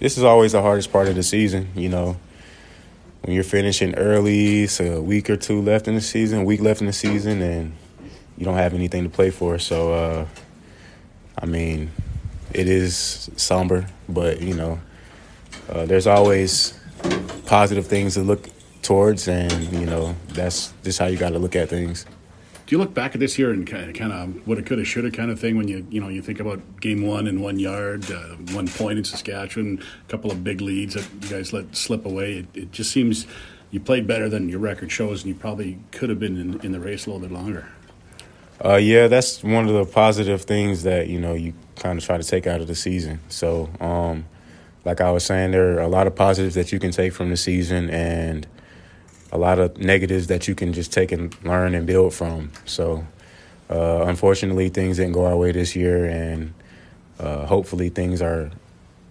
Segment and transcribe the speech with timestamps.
[0.00, 1.68] this is always the hardest part of the season.
[1.74, 2.16] You know,
[3.22, 6.80] when you're finishing early, it's a week or two left in the season, week left
[6.80, 7.72] in the season, and
[8.36, 9.58] you don't have anything to play for.
[9.58, 10.26] So, uh,
[11.40, 11.90] I mean,
[12.52, 14.80] it is somber, but you know,
[15.68, 16.78] uh, there's always
[17.46, 18.48] positive things to look
[18.82, 22.06] towards, and you know, that's just how you got to look at things.
[22.68, 24.76] Do you look back at this year and kind of, kind of what it could
[24.76, 27.26] have, should have kind of thing when you you know you think about game one
[27.26, 31.34] and one yard, uh, one point in Saskatchewan, a couple of big leads that you
[31.34, 32.40] guys let slip away.
[32.40, 33.26] It, it, just seems
[33.70, 36.72] you played better than your record shows, and you probably could have been in, in
[36.72, 37.70] the race a little bit longer.
[38.62, 42.18] Uh, yeah, that's one of the positive things that you know you kind of try
[42.18, 43.18] to take out of the season.
[43.30, 44.26] So, um,
[44.84, 47.30] like I was saying, there are a lot of positives that you can take from
[47.30, 48.46] the season, and
[49.32, 52.50] a lot of negatives that you can just take and learn and build from.
[52.64, 53.06] So,
[53.70, 56.54] uh, unfortunately, things didn't go our way this year, and
[57.18, 58.50] uh, hopefully, things are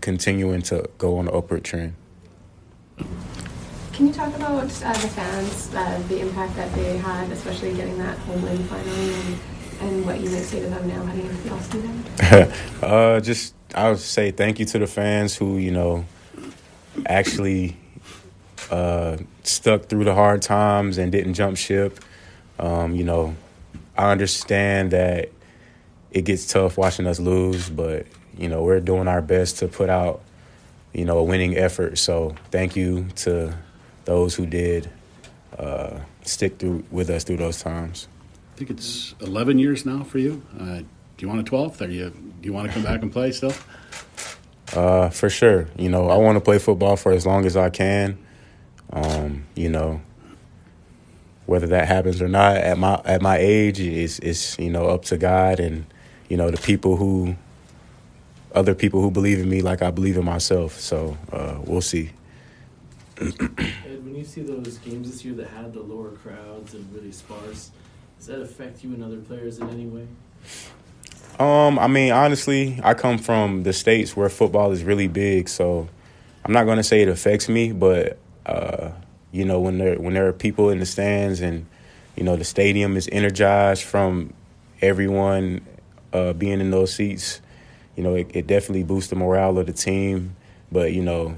[0.00, 1.94] continuing to go on the upward trend.
[3.92, 7.98] Can you talk about uh, the fans, uh, the impact that they had, especially getting
[7.98, 9.38] that home win finally, and,
[9.80, 12.82] and what you might say to them now heading into the offseason?
[12.82, 16.04] uh, just I would say thank you to the fans who you know
[17.06, 17.76] actually
[18.70, 21.98] uh, stuck through the hard times and didn't jump ship.
[22.58, 23.34] Um, you know,
[23.96, 25.30] I understand that
[26.10, 29.90] it gets tough watching us lose, but you know we're doing our best to put
[29.90, 30.22] out
[30.92, 31.98] you know a winning effort.
[31.98, 33.56] So thank you to
[34.04, 34.90] those who did
[35.58, 38.08] uh, stick through with us through those times.
[38.54, 40.42] I think it's 11 years now for you.
[40.58, 40.86] Uh, do
[41.18, 41.80] you want a 12th?
[41.80, 43.54] Are you do you want to come back and play still?
[44.74, 45.68] Uh, for sure.
[45.76, 48.18] You know, I want to play football for as long as I can.
[48.92, 50.02] Um, you know,
[51.46, 55.04] whether that happens or not at my at my age is is you know up
[55.06, 55.86] to God and
[56.28, 57.36] you know the people who
[58.54, 60.78] other people who believe in me like I believe in myself.
[60.78, 62.10] So uh, we'll see.
[63.18, 67.12] Ed, when you see those games this year that had the lower crowds and really
[67.12, 67.70] sparse,
[68.18, 70.06] does that affect you and other players in any way?
[71.38, 75.88] Um, I mean, honestly, I come from the states where football is really big, so
[76.44, 78.90] I'm not going to say it affects me, but uh,
[79.30, 81.66] you know, when there when there are people in the stands and
[82.16, 84.32] you know the stadium is energized from
[84.80, 85.64] everyone
[86.12, 87.40] uh, being in those seats,
[87.96, 90.36] you know, it, it definitely boosts the morale of the team.
[90.70, 91.36] But you know,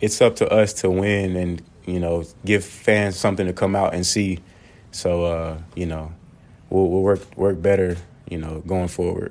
[0.00, 3.94] it's up to us to win and you know give fans something to come out
[3.94, 4.40] and see.
[4.90, 6.12] So uh, you know,
[6.70, 7.96] we'll, we'll work work better,
[8.28, 9.30] you know, going forward.